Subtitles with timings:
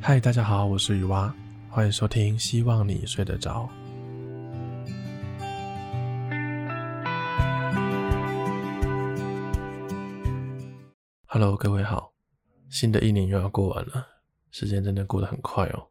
[0.00, 1.34] 嗨，大家好，我是雨蛙，
[1.68, 3.68] 欢迎收听，希望你睡得着。
[11.26, 12.14] Hello，各位好，
[12.70, 14.06] 新的一年又要过完了，
[14.50, 15.88] 时间真的过得很快哦。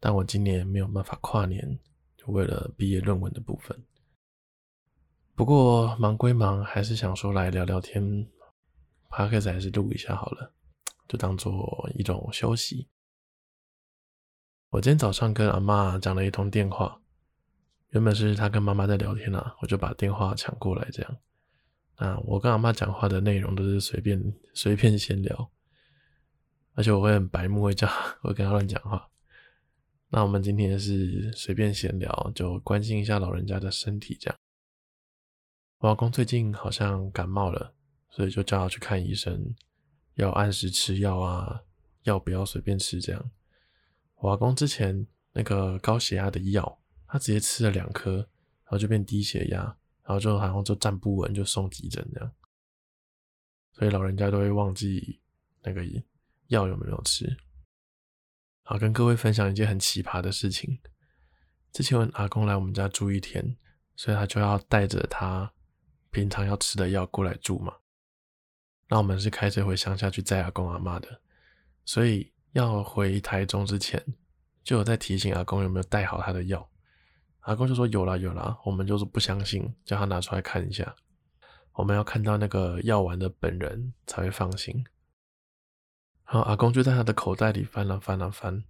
[0.00, 1.78] 但我今年没有办法跨年，
[2.16, 3.78] 就为了毕业论文的部分。
[5.36, 8.26] 不过忙归忙，还是想说来聊聊天
[9.10, 10.52] ，Podcast 还是录一下好了。
[11.08, 12.86] 就当做一种休息。
[14.70, 17.00] 我今天早上跟阿妈讲了一通电话，
[17.88, 21.16] 原本是她跟妈妈在聊天啊，我就把电话抢过来这样。
[21.96, 25.50] 那我跟阿妈讲话的内容都是随便随便闲聊，
[26.74, 27.88] 而且我会很白目，会叫
[28.22, 29.08] 我跟她乱讲话。
[30.10, 34.38] 那我们今天是随便闲聊，就关心一下老人家的身体这样。
[35.78, 37.74] 我老公最近好像感冒了，
[38.10, 39.54] 所以就叫他去看医生。
[40.22, 41.62] 要按时吃药啊，
[42.02, 43.00] 药不要随便吃。
[43.00, 43.30] 这样，
[44.16, 49.58] 我阿公之前那个高血压的药，他直接吃了两颗，然后就变低血压，
[50.02, 52.32] 然后就好像就站不稳，就送急诊这样。
[53.72, 55.20] 所以老人家都会忘记
[55.62, 55.84] 那个
[56.48, 57.36] 药有没有吃。
[58.62, 60.78] 好，跟各位分享一件很奇葩的事情。
[61.72, 63.56] 之前我阿公来我们家住一天，
[63.94, 65.52] 所以他就要带着他
[66.10, 67.72] 平常要吃的药过来住嘛。
[68.90, 71.20] 那我们是开车回乡下去载阿公阿妈的，
[71.84, 74.02] 所以要回台中之前，
[74.64, 76.66] 就有在提醒阿公有没有带好他的药。
[77.40, 80.96] 阿公就说有啦有啦，我们就是不相信，叫他拿出来看一下。
[81.72, 84.82] 我们要看到那个药丸的本人才会放心。
[86.24, 88.64] 然后阿公就在他的口袋里翻了翻了翻，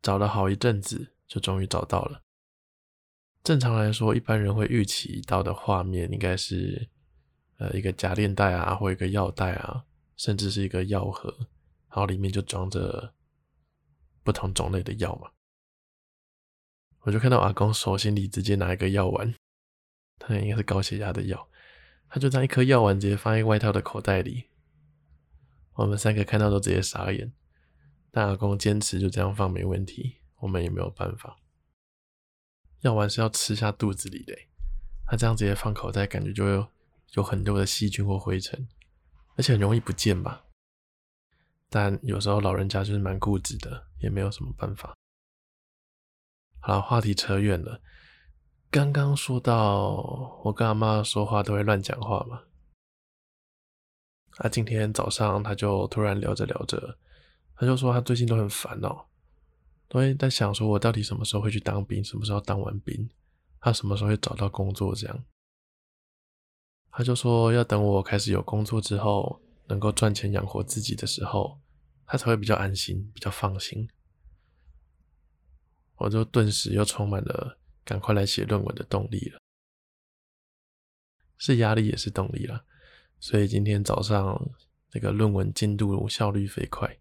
[0.00, 2.22] 找了好一阵子，就终于找到了。
[3.44, 6.88] 正常来说，一般人会预期到的画面应该是。
[7.60, 9.84] 呃，一个夹链袋啊，或一个药袋啊，
[10.16, 11.28] 甚至是一个药盒，
[11.90, 13.12] 然后里面就装着
[14.22, 15.30] 不同种类的药嘛。
[17.00, 19.34] 我就看到阿公手心里直接拿一个药丸，
[20.18, 21.50] 他应该是高血压的药，
[22.08, 24.48] 他就将一颗药丸直接放在外套的口袋里。
[25.74, 27.30] 我们三个看到都直接傻眼，
[28.10, 31.36] 但阿公坚持就这样放没问题，我们也没有办法。
[32.80, 34.34] 药丸是要吃下肚子里的，
[35.06, 36.66] 他这样直接放口袋，感觉就会。
[37.14, 38.68] 有很多的细菌或灰尘，
[39.36, 40.44] 而且很容易不见吧。
[41.68, 44.94] 但有时候老人家就是蛮固执的，也没有什么办法。
[46.60, 47.80] 好了，话题扯远了。
[48.70, 52.42] 刚刚说到我跟阿妈说话都会乱讲话嘛。
[54.36, 56.98] 啊，今天早上他就突然聊着聊着，
[57.56, 59.08] 他就说他最近都很烦恼，
[59.88, 63.10] 都会在想说我到底什么时候会去当兵，什么时候当完兵，
[63.60, 65.24] 他什么时候会找到工作这样。
[66.92, 71.60] 他就说要等我开始有工作之后，能够赚钱养活自己的时候，
[72.04, 73.88] 他才会比较安心，比较放心。
[75.96, 79.40] 我就顿时又充满了赶快来写论文的动力了，
[81.38, 82.64] 是压力也是动力了。
[83.20, 84.50] 所以今天早上
[84.92, 86.98] 那个论文进度效率飞快，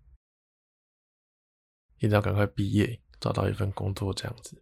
[1.98, 4.62] 一定要赶快毕业，找到一份工作这样子。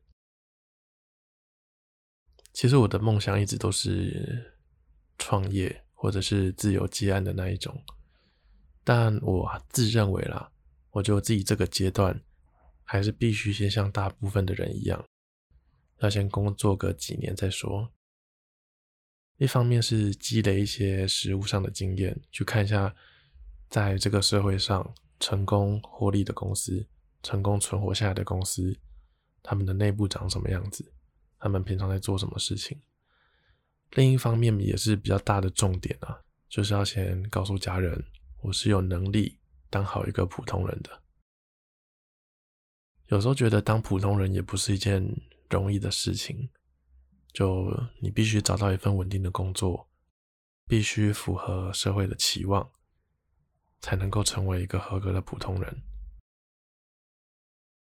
[2.54, 4.54] 其实我的梦想一直都是。
[5.18, 7.84] 创业或者是自由接案的那一种，
[8.84, 10.52] 但我自认为啦，
[10.92, 12.22] 我觉得我自己这个阶段
[12.84, 15.04] 还是必须先像大部分的人一样，
[16.00, 17.92] 要先工作个几年再说。
[19.38, 22.96] 一方面是积累一些实务上的经验，去看一下
[23.70, 26.88] 在这个社会上成功获利的公司、
[27.22, 28.76] 成功存活下来的公司，
[29.44, 30.92] 他们的内部长什么样子，
[31.38, 32.82] 他们平常在做什么事情。
[33.92, 38.04] 另一方面也是比较大的重点啊，就是要先告诉家人，
[38.42, 39.40] 我是有能力
[39.70, 41.02] 当好一个普通人的。
[43.08, 45.02] 有时候觉得当普通人也不是一件
[45.50, 46.50] 容易的事情，
[47.32, 47.72] 就
[48.02, 49.90] 你必须找到一份稳定的工作，
[50.68, 52.70] 必须符合社会的期望，
[53.80, 55.82] 才能够成为一个合格的普通人。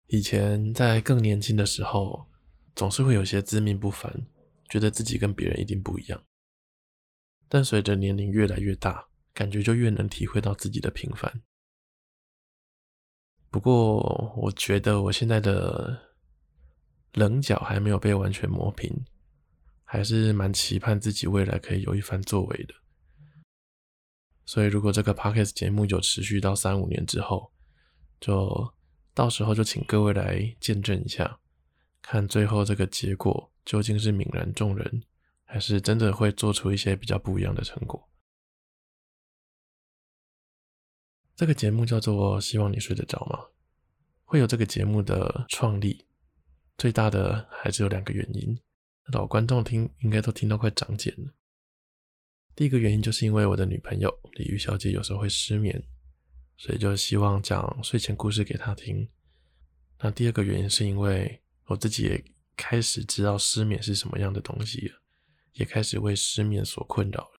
[0.08, 2.26] 以前在更年轻的时候，
[2.74, 4.26] 总是会有些自命不凡。
[4.68, 6.24] 觉得自己跟别人一定不一样，
[7.48, 11.42] 但随着年龄越来越大，感觉就越能体会到自己的平凡。
[13.50, 16.12] 不过，我觉得我现在的
[17.14, 19.04] 棱角还没有被完全磨平，
[19.84, 22.74] 还是蛮期盼自己未来可以有一番作为的。
[24.44, 27.50] 所以，如果这个 Podcast 节目有持续到三五年之后，
[28.20, 28.74] 就
[29.14, 31.40] 到时候就请各位来见证一下，
[32.02, 33.50] 看最后这个结果。
[33.68, 35.02] 究竟是泯然众人，
[35.44, 38.08] 还是真的会做出一些比较不一样的成果？
[41.36, 43.48] 这个节目叫做“希望你睡得着”吗？
[44.24, 46.06] 会有这个节目的创立，
[46.78, 48.58] 最大的还是有两个原因。
[49.12, 51.34] 老观众听应该都听到快长茧了。
[52.54, 55.86] 第一个原因就是因为我的女朋友李玉小姐有时候会失眠，
[56.56, 59.06] 所以就希望讲睡前故事给她听。
[59.98, 62.24] 那第二个原因是因为我自己也
[62.58, 65.00] 开始知道失眠是什么样的东西了，
[65.52, 67.30] 也开始为失眠所困扰。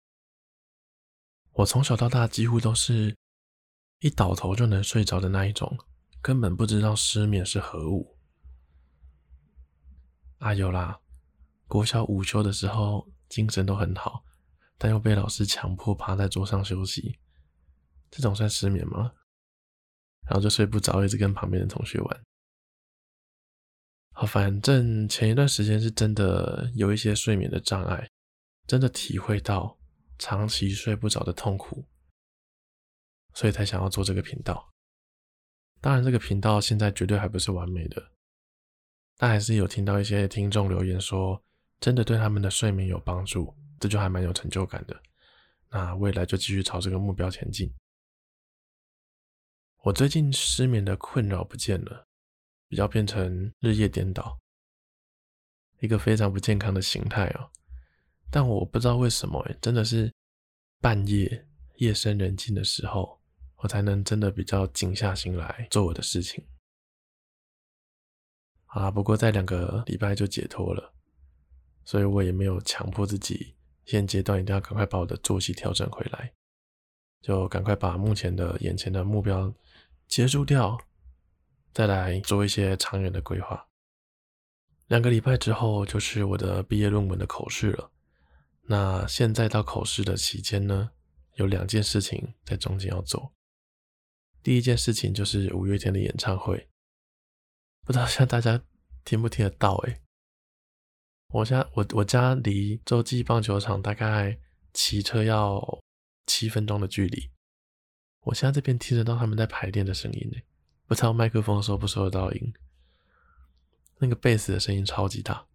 [1.54, 3.16] 我从小到大几乎都是
[3.98, 5.76] 一倒头就能睡着的那一种，
[6.22, 8.16] 根本不知道失眠是何物。
[10.38, 11.00] 啊，有啦，
[11.66, 14.24] 国小午休的时候精神都很好，
[14.78, 17.18] 但又被老师强迫趴在桌上休息，
[18.08, 19.12] 这种算失眠吗？
[20.26, 22.22] 然后就睡不着，一直跟旁边的同学玩。
[24.20, 28.10] 好，反正前一段时间是真的有一些睡眠的障碍，
[28.66, 29.78] 真的体会到。
[30.18, 31.86] 长期睡不着的痛苦，
[33.32, 34.72] 所以才想要做这个频道。
[35.80, 38.10] 当然，这个频道现在绝对还不是完美的，
[39.16, 41.40] 但还是有听到一些听众留言说，
[41.78, 45.00] 真的对他们的睡眠有帮助，这就还蛮有成就感的。
[45.70, 47.72] 那未来就继续朝这个目标前进。
[49.84, 52.07] 我最近失眠的困扰不见了，
[52.68, 54.38] 比较变成日夜颠倒，
[55.80, 57.50] 一个非常不健康的形态哦。
[58.30, 60.12] 但我不知道为什么，哎，真的是
[60.80, 63.18] 半夜夜深人静的时候，
[63.56, 66.44] 我才能真的比较静下心来做我的事情。
[68.66, 70.92] 好啦，不过在两个礼拜就解脱了，
[71.84, 73.54] 所以我也没有强迫自己
[73.86, 76.30] 现阶段一定要赶快把我的作息调整回来，
[77.22, 79.50] 就赶快把目前的眼前的目标
[80.06, 80.78] 结束掉，
[81.78, 83.68] 再来做一些长远的规划。
[84.88, 87.92] 两个礼拜之后就是我的毕业论文的口试了。
[88.62, 90.90] 那现在到口试的期间呢，
[91.34, 93.32] 有两件事情在中间要做。
[94.42, 96.68] 第一件事情就是五月天的演唱会，
[97.86, 98.60] 不知道现在大家
[99.04, 99.76] 听不听得到？
[99.86, 100.02] 诶，
[101.28, 104.36] 我家我我家离洲际棒球场大概
[104.72, 105.78] 骑车要
[106.26, 107.30] 七分钟的距离，
[108.22, 110.38] 我现在这边听得到他们在排练的声音呢，
[110.94, 112.52] 知道麦克风收不收得到音？
[113.98, 115.46] 那个贝斯的声音超级大。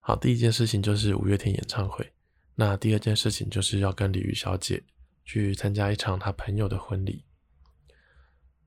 [0.00, 2.12] 好，第一件事情就是五月天演唱会。
[2.54, 4.82] 那第二件事情就是要跟鲤鱼小姐
[5.24, 7.24] 去参加一场她朋友的婚礼，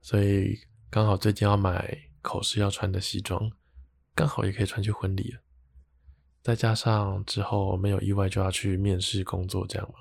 [0.02, 0.60] 所以
[0.90, 3.52] 刚好最近要买口试要穿的西装，
[4.14, 5.40] 刚好也可以穿去婚礼了。
[6.44, 10.00] 再加上之后没有意外就要去面试工作，这样嘛，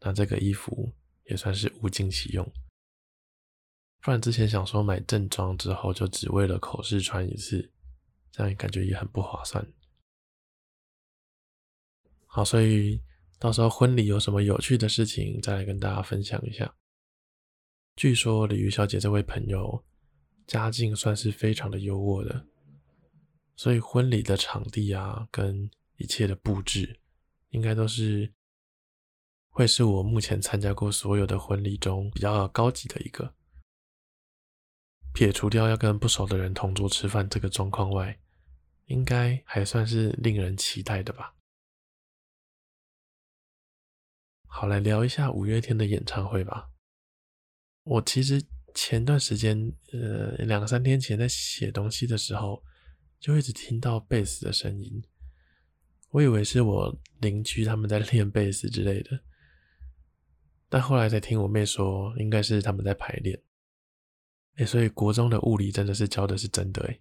[0.00, 0.92] 那这个衣服
[1.24, 2.46] 也算是物尽其用。
[4.02, 7.70] 不然之前想说买正装之后就只为了口试穿一次，
[8.32, 9.66] 这样感觉也很不划算。
[12.24, 13.02] 好，所以
[13.38, 16.74] 到时候婚礼有什么有趣的事情，再来跟大家分享一下。
[17.96, 19.84] 据说鲤鱼小姐这位朋友
[20.46, 22.46] 家境算是非常的优渥的，
[23.56, 27.00] 所以婚礼的场地啊，跟一切的布置，
[27.50, 28.32] 应该都是
[29.50, 33.34] 会是我目前参加过所有的婚礼中比较高级的一个。
[35.12, 38.18] 撇除掉要跟不熟的人同桌吃饭这个状况外，
[38.86, 41.34] 应该还算是令人期待的吧。
[44.46, 46.70] 好，来聊一下五月天的演唱会吧。
[47.84, 48.42] 我其实
[48.74, 52.62] 前段时间，呃，两三天前在写东西的时候，
[53.18, 55.02] 就一直听到贝斯的声音。
[56.10, 59.20] 我以为是我邻居他们在练贝斯之类的，
[60.68, 63.40] 但后来才听我妹说，应该是他们在排练。
[64.64, 67.00] 所以国中的物理真的是教的是真的哎，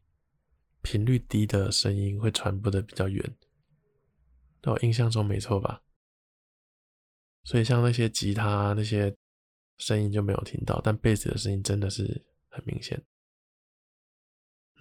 [0.81, 3.35] 频率低的声音会传播的比较远。
[4.61, 5.81] 那我印象中没错吧？
[7.43, 9.15] 所以像那些吉他那些
[9.77, 13.01] 声音就没有听到，但贝斯的声音真的是很明显。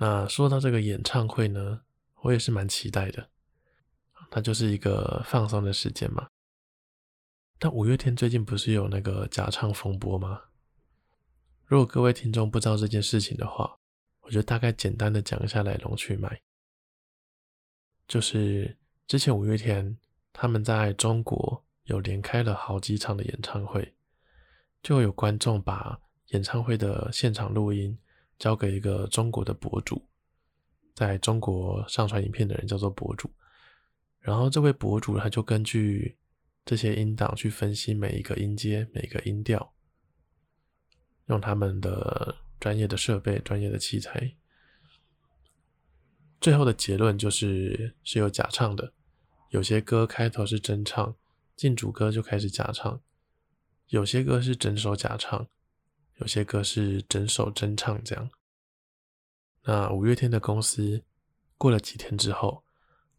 [0.01, 1.83] 那说到这个演唱会呢，
[2.23, 3.31] 我也是蛮期待的。
[4.31, 6.29] 它就是一个放松的时间嘛。
[7.59, 10.43] 但五月天最近不是有那个假唱风波吗？
[11.69, 13.79] 如果各位听众不知道这件事情的话，
[14.23, 16.41] 我就大概简单的讲一下来龙去脉。
[18.09, 19.97] 就是之前五月天
[20.33, 21.65] 他们在中国。
[21.89, 23.95] 有连开了好几场的演唱会，
[24.83, 27.99] 就有观众把演唱会的现场录音
[28.39, 30.07] 交给一个中国的博主，
[30.95, 33.31] 在中国上传影片的人叫做博主，
[34.21, 36.19] 然后这位博主他就根据
[36.67, 39.73] 这些音档去分析每一个音阶、每个音调，
[41.29, 44.35] 用他们的专业的设备、专业的器材，
[46.41, 48.93] 最后的结论就是是有假唱的，
[49.51, 51.17] 有些歌开头是真唱。
[51.57, 53.01] 进主歌就开始假唱，
[53.89, 55.49] 有些歌是整首假唱，
[56.19, 58.31] 有些歌是整首真唱这样。
[59.65, 61.03] 那五月天的公司
[61.57, 62.63] 过了几天之后，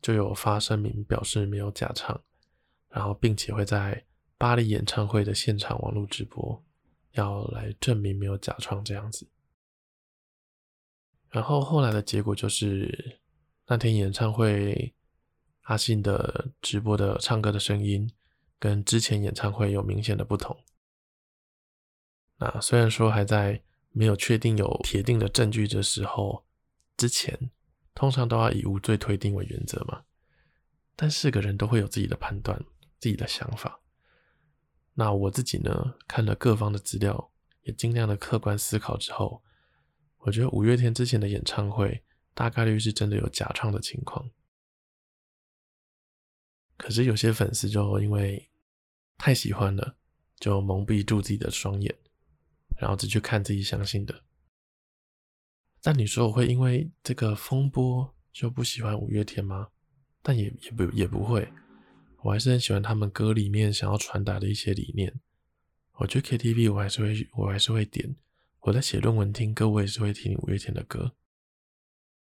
[0.02, 2.24] 就有发声明表示没有假唱，
[2.88, 4.06] 然后并且会在
[4.38, 6.64] 巴黎演唱会的现场网络直播，
[7.12, 9.28] 要来证明没有假唱这样子。
[11.30, 13.20] 然后后来的结果就是
[13.68, 14.94] 那天演唱会，
[15.62, 18.12] 阿信的直播的唱歌的声音
[18.58, 20.58] 跟之前演唱会有明显的不同。
[22.38, 23.62] 那虽然说还在
[23.92, 26.46] 没有确定有铁定的证据的时候
[26.98, 27.52] 之前。
[27.96, 30.02] 通常都要以无罪推定为原则嘛，
[30.96, 32.58] 但是个人都会有自己的判断、
[32.98, 33.78] 自己的想法。
[35.00, 39.42] 那我自己呢，看了各方的资料，也尽量的客观思考之后，
[40.18, 42.04] 我觉得五月天之前的演唱会
[42.34, 44.30] 大概率是真的有假唱的情况。
[46.76, 48.50] 可是有些粉丝就因为
[49.18, 49.96] 太喜欢了，
[50.38, 51.96] 就蒙蔽住自己的双眼，
[52.78, 54.24] 然后只去看自己相信的。
[55.82, 59.70] 但你说我会因为这个风波就不喜欢五月天吗？
[60.22, 61.50] 但也也不也不会，
[62.22, 65.20] 我还是很喜欢他们歌里面想要传达的一些理念。
[65.94, 68.16] 我觉得 KTV 我还是会我还是会点，
[68.62, 71.16] 我在写论文听歌我也是会听五月天的歌。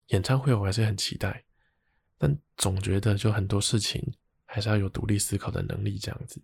[0.08, 1.44] 演唱会我还是很期待，
[2.18, 6.42] 但总觉得就很多事情还是要有独立思考的能力这样子。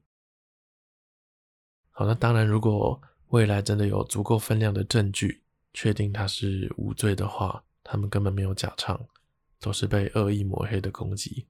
[1.91, 5.41] 好，那当然如果未来真的有足够分量的证据。
[5.75, 9.09] 确定他是无罪的话，他们根本没有假唱，
[9.59, 11.47] 都是被恶意抹黑的攻击。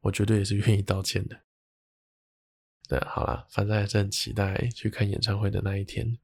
[0.00, 1.40] 我绝对也是愿意道歉的。
[2.88, 6.18] 对，好啦，反正还是很期待去看演唱会的那一天。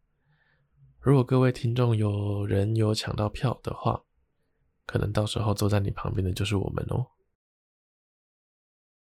[1.00, 4.02] 如果各位听众有人有抢到票的话，
[4.84, 7.06] 可能到时候坐在你旁边的就是我们哦。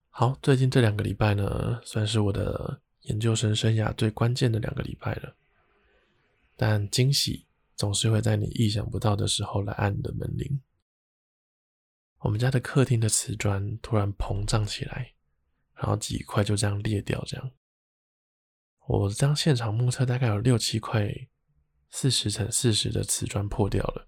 [0.09, 5.36] 好，最近这两个礼拜呢，算是我的研究生生涯最关键的两个礼拜了，
[6.55, 7.45] 但惊喜。
[7.75, 10.59] 总是会在你意想不到的时候来按你的门铃。
[12.19, 15.13] 我们家的客厅的瓷砖突然膨胀起来，
[15.75, 17.24] 然后几块就这样裂掉。
[17.25, 17.51] 这样，
[18.88, 21.09] 我这样现场目测大概有六七块
[21.89, 24.07] 四十乘四十的瓷砖破掉了。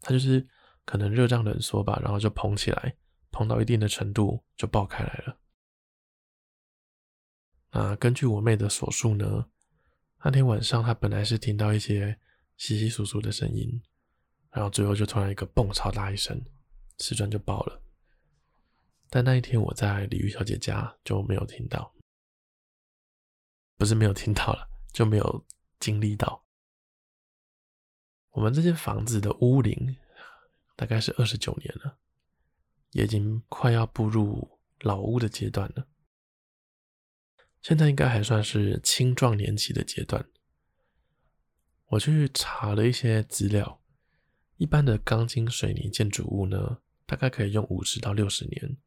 [0.00, 0.46] 它就是
[0.84, 2.96] 可能热胀冷缩吧，然后就膨起来，
[3.30, 5.38] 膨到一定的程度就爆开来了。
[7.72, 9.46] 那根据我妹的所述呢，
[10.24, 12.18] 那天晚上她本来是听到一些。
[12.56, 13.82] 稀稀疏疏的声音，
[14.52, 16.40] 然后最后就突然一个蹦，超大一声，
[16.98, 17.82] 瓷砖就爆了。
[19.10, 21.94] 但那一天我在鲤鱼小姐家就没有听到，
[23.76, 25.46] 不是没有听到了，就没有
[25.78, 26.44] 经历到。
[28.30, 29.96] 我们这间房子的屋龄
[30.74, 31.98] 大概是二十九年了，
[32.90, 35.86] 也已经快要步入老屋的阶段了。
[37.62, 40.28] 现在应该还算是青壮年期的阶段。
[41.86, 43.80] 我去查了一些资料，
[44.64, 48.78] 一般的钢筋水泥建筑物呢，大概可以用五十到六十年。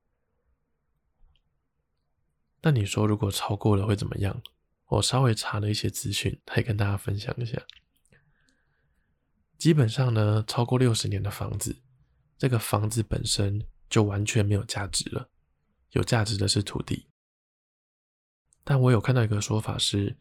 [2.63, 4.41] 那你说如果超过了会怎么样？
[4.87, 7.61] 我稍微查了一些资讯，可以跟大家分享一下。
[9.59, 11.77] 基本上呢，超过六十年的房子，
[12.39, 15.29] 这个房子本身就完全没有价值了，
[15.91, 17.05] 有价值的是土地。
[18.63, 20.17] 但我有看到一个说法是，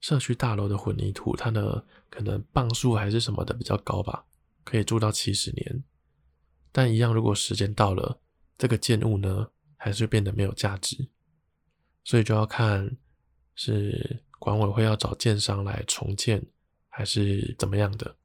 [0.00, 4.26] 社区大楼的混凝土，它的可能磅数还是什么的比较高吧，
[4.66, 5.84] 可以住到七十年。
[6.70, 8.20] 但一样，如果时间到了，
[8.58, 11.08] 这个建物呢，还是变得没有价值。
[12.04, 12.98] 所以就要看
[13.54, 16.44] 是管委会要找建商来重建，
[16.88, 18.16] 还是怎么样的。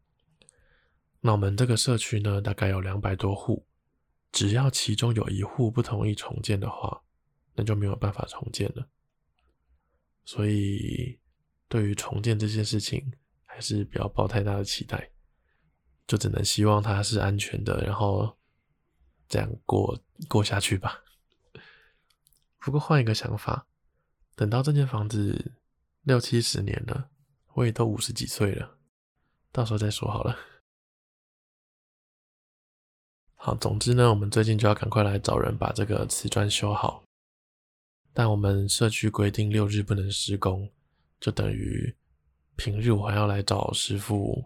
[1.19, 3.65] 那我们这个社区呢，大概有两百多户，
[4.31, 7.01] 只要其中有一户不同意重建的话，
[7.53, 8.89] 那就没有办法重建了。
[10.25, 11.17] 所以。
[11.71, 13.13] 对于重建这件事情，
[13.45, 15.10] 还是不要抱太大的期待，
[16.08, 18.38] 就只能希望它是安全的，然后
[19.29, 21.03] 这样过过下去吧。
[22.60, 23.65] 不过换一个想法，
[24.36, 25.53] 等到这间房子
[26.03, 27.10] 六七十年了，
[27.53, 28.77] 我也都五十几岁了，
[29.51, 30.38] 到时候再说好了。
[33.36, 37.03] 好，总之呢，我们最近就要赶快来找人把这个瓷砖修好，
[38.13, 40.70] 但我们社区规定六日不能施工。
[41.20, 41.96] 就等于
[42.55, 44.43] 平日我还要来找师傅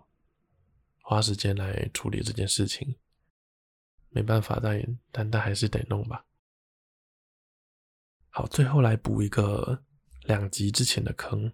[1.08, 2.98] 花时间来处理这件事情，
[4.10, 4.82] 没办法，但
[5.12, 6.26] 但但还是得弄吧。
[8.30, 9.84] 好，最后来补一个
[10.24, 11.54] 两集之前的坑。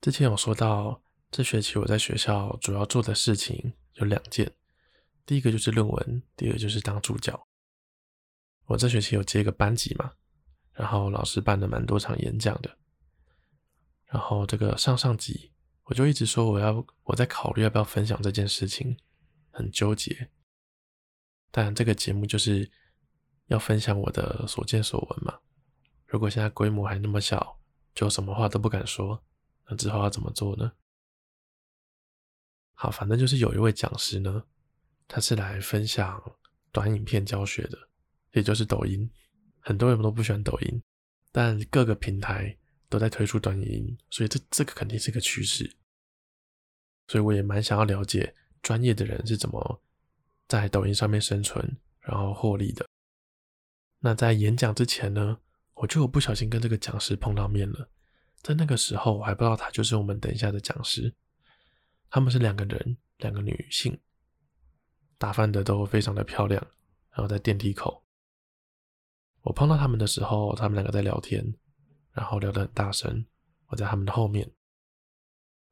[0.00, 4.50] 之前有说到，这学期我在学校主要做的事情有两件，
[5.26, 7.46] 第一个就是论文，第二个就是当助教。
[8.64, 10.10] 我这学期有接一个班级嘛，
[10.72, 12.78] 然后老师办了蛮多场演讲的。
[14.06, 15.52] 然后这个上上集
[15.84, 18.96] 我就一直说我要我在考虑要不要分享这件事情，
[19.50, 20.30] 很纠结。
[21.50, 22.70] 但这个节目就是
[23.46, 25.38] 要分享我的所见所闻嘛。
[26.06, 27.60] 如果现在规模还那么小，
[27.94, 29.22] 就什么话都不敢说，
[29.68, 30.72] 那之后要怎么做呢？
[32.72, 34.44] 好，反正就是有一位讲师呢，
[35.06, 36.20] 他是来分享
[36.72, 37.78] 短影片教学的，
[38.32, 39.08] 也就是抖音。
[39.60, 40.82] 很多人都不喜欢抖音，
[41.30, 42.56] 但各个平台
[42.88, 45.76] 都在推出短影音，所以这这个肯定是个趋势。
[47.08, 49.82] 所以我也蛮想要了解专业的人是怎么
[50.48, 52.86] 在抖音上面生存，然后获利的。
[54.00, 55.38] 那在演讲之前呢，
[55.74, 57.88] 我就不小心跟这个讲师碰到面了。
[58.42, 61.14] 在那个时候，我还不知道他就是我们等一下的讲师。
[62.10, 63.98] 他们是两个人，两个女性，
[65.18, 66.64] 打扮的都非常的漂亮，
[67.10, 68.04] 然后在电梯口。
[69.40, 71.54] 我碰到他们的时候，他们两个在聊天，
[72.14, 73.26] 然后聊得很大声。
[73.66, 74.50] 我在他们的后面。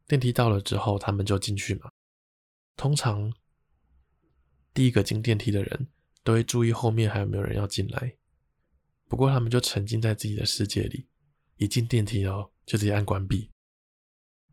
[0.07, 1.91] 电梯到了之后，他们就进去嘛。
[2.77, 3.33] 通常
[4.75, 5.89] 第一个进电梯的人
[6.23, 8.17] 都会注意后面还有没有人要进来。
[9.09, 11.07] 不过他们就沉浸在自己的世界里，
[11.57, 13.51] 一进电梯哦，就直接按关闭。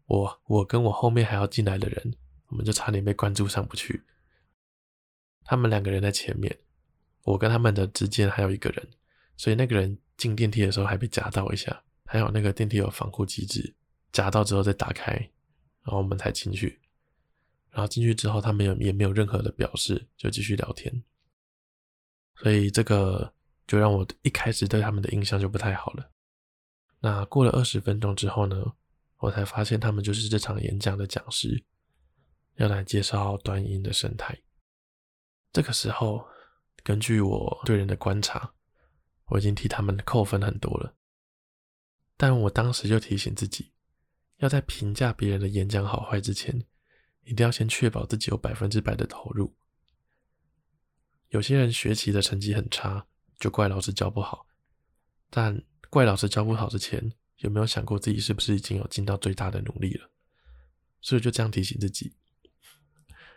[0.06, 2.16] 我我跟我后面还要进来的人，
[2.48, 4.04] 我们就差点被关住上不去。
[5.44, 6.60] 他们两个人在前面，
[7.24, 8.90] 我跟他们的之间还有一个人。
[9.38, 13.74] 所以那个人进电梯的时候还被夹到一下，还有那个电梯有防护机制，
[14.12, 15.14] 夹到之后再打开，
[15.84, 16.80] 然后我们才进去。
[17.72, 21.04] 然后进去之后，他们也也没有任何的表示，就继续聊天。
[22.36, 23.34] 所以这个
[23.66, 26.12] 就让我一开始对他们的印象就不太好了。
[27.00, 28.74] 那过了二十分钟之后呢，
[29.18, 31.64] 我才发现他们就是这场演讲的讲师，
[32.56, 34.38] 要来介绍端音的生态。
[35.54, 36.28] 这个时候，
[36.84, 38.54] 根据我对人的观察。
[39.30, 40.96] 我已经替他们扣分很多了，
[42.18, 43.72] 但我当时就提醒自己，
[44.38, 46.66] 要在评价别人的演讲好坏之前，
[47.24, 49.56] 一定要先确保自己有百分之百的投入。
[51.30, 53.06] 有些人学习的成绩很差，
[53.40, 54.48] 就怪老师教不好，
[55.30, 60.10] 但怪老师教不好之前，有没有想过自己是不是已经有尽到最大的努力了？
[61.02, 62.16] 所以就这样提醒自己，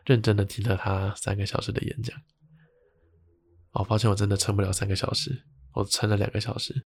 [0.07, 2.19] 认真的听了他三个小时的演讲。
[3.73, 5.45] 哦，抱歉，我真的撑不了三个小时。
[5.73, 6.85] 我撑了两个小时，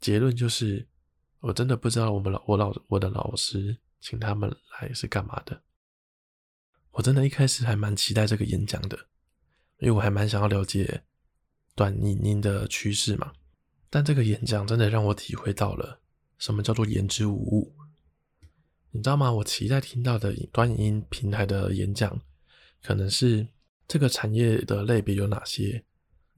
[0.00, 0.86] 结论就是，
[1.40, 5.62] 我真的不知道我们老我老我的老师请他们来是干嘛的。
[6.92, 8.96] 我真的一开始还蛮期待这个演讲的，
[9.78, 11.04] 因为我还蛮想要了解
[11.74, 13.32] 短影音的趋势嘛。
[13.88, 16.00] 但这个演讲真的让我体会到了
[16.38, 17.74] 什么叫做言之无物。
[18.90, 19.32] 你知道吗？
[19.32, 22.20] 我期待听到的短影音平台的演讲，
[22.82, 23.48] 可能是
[23.88, 25.85] 这个产业的类别有哪些。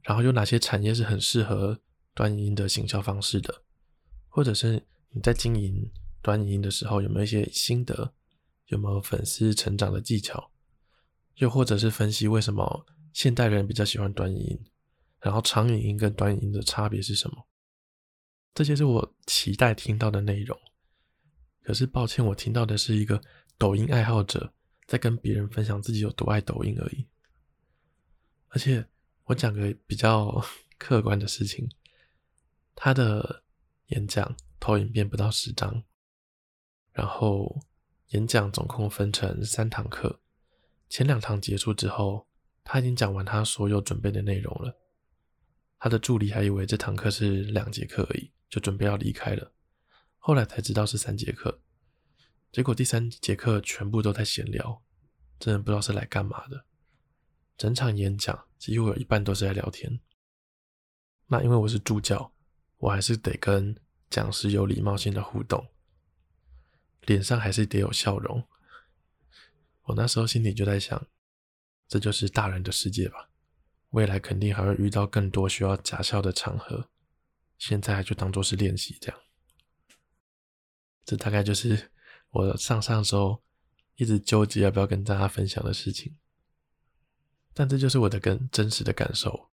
[0.09, 1.79] 然后有哪些产业是很适合
[2.15, 3.63] 短影音的行销方式的？
[4.27, 5.93] 或者是你在经营
[6.23, 8.15] 短影音的时候有没有一些心得？
[8.69, 10.51] 有没有粉丝成长的技巧？
[11.35, 14.59] 又或者是分析为什么现代人比较喜欢短影音？
[15.21, 17.47] 然后长影音跟短影音的差别是什么？
[18.55, 20.59] 这些是我期待听到的内容。
[21.63, 23.21] 可是抱歉，我听到的是一个
[23.59, 24.55] 抖音爱好者
[24.87, 27.07] 在跟别人分享自己有多爱抖音而已，
[28.49, 28.87] 而且。
[29.29, 30.43] 我讲个比较
[30.79, 31.71] 客观的事情，
[32.75, 33.45] 他的
[33.89, 35.85] 演讲投影片不到十张，
[36.93, 37.61] 然后
[38.09, 40.21] 演讲总共分成三堂课，
[40.89, 42.27] 前两堂结束之后，
[42.65, 44.79] 他已经讲完他所有准备的内容了，
[45.79, 49.53] 他的助理还以为这堂课是两节课而已，就准备要离开了，
[50.17, 51.61] 后来才知道是三节课，
[52.51, 54.83] 结果第三节课全部都在闲聊，
[55.39, 56.65] 真的不知道是来干嘛的。
[57.59, 60.01] 整场演讲几乎有一半都是在聊天。
[61.27, 62.33] 那因为我是助教，
[62.79, 63.77] 我还是得跟
[64.11, 65.69] 讲师有礼貌性的互动，
[67.03, 68.47] 脸上还是得有笑容。
[69.85, 71.07] 我那时候心里就在想，
[71.87, 73.31] 这就是大人的世界吧。
[73.91, 76.91] 未来肯定还会遇到更多需要假笑的场合，
[77.57, 79.19] 现在就当做是练习这样。
[81.05, 81.91] 这大概就是
[82.31, 83.43] 我上上周
[83.97, 86.15] 一直纠结要不要跟大家分享的事情。
[87.59, 89.51] 但这就是我的更真实的感受。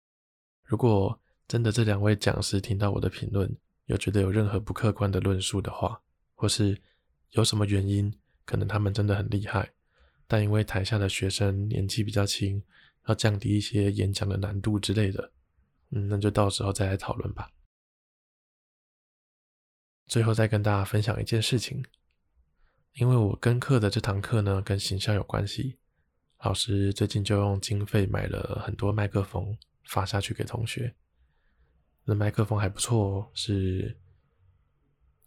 [0.66, 3.50] 如果真的这两位讲师听到我的评论，
[3.86, 6.02] 有觉得有任何不客观的论述的话，
[6.36, 6.78] 或是
[7.30, 8.13] 有什么原因，
[8.44, 9.72] 可能他们真的很厉害，
[10.28, 12.62] 但因为台下的学生年纪比较轻，
[13.08, 15.32] 要降低一些演讲的难度之类的，
[15.92, 17.50] 嗯，那就到时候再来讨论吧。
[20.08, 21.82] 最后再跟大家分享一件事情，
[22.96, 25.78] 因为我跟课的这堂课呢，跟行销有关系。
[26.44, 30.94] 老师最近就用经费买了很多麦克风发下去给同学。
[32.04, 33.98] 那麦克风还不错哦，是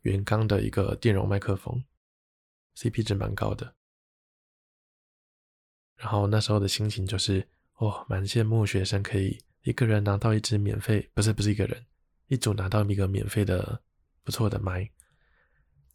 [0.03, 1.83] 原钢的一个电容麦克风。
[2.77, 3.75] ，CP 值蛮高的。
[5.97, 11.87] 然后那时候的心情就是，哦，蛮羡慕学生可以一个人拿到一支免费，不是不是一个人，
[12.27, 13.81] 一组拿到一个免费的
[14.23, 14.91] 不错的麦。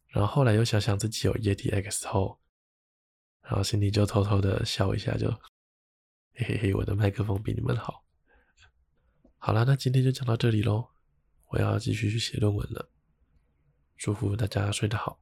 [0.07, 2.40] 然后后来又想想自己有 Yeti X 后，
[3.51, 5.29] 然后心里就偷偷的笑一下，就
[6.35, 8.05] 嘿嘿嘿，我的麦克风比你们好。
[9.37, 10.87] 好啦，那今天就讲到这里喽，
[11.47, 12.89] 我要继续去写论文了。
[13.97, 15.19] 祝福大家睡得好。